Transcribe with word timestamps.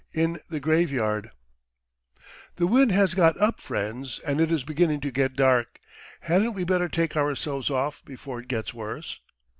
IN 0.13 0.39
THE 0.49 0.59
GRAVEYARD 0.59 1.29
"THE 2.55 2.65
wind 2.65 2.91
has 2.91 3.13
got 3.13 3.39
up, 3.39 3.61
friends, 3.61 4.19
and 4.25 4.41
it 4.41 4.49
is 4.49 4.63
beginning 4.63 4.99
to 5.01 5.11
get 5.11 5.35
dark. 5.35 5.77
Hadn't 6.21 6.53
we 6.53 6.63
better 6.63 6.89
take 6.89 7.15
ourselves 7.15 7.69
off 7.69 8.03
before 8.03 8.39
it 8.39 8.47
gets 8.47 8.73
worse?" 8.73 9.19